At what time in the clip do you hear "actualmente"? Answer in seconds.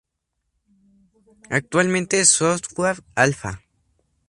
1.51-2.21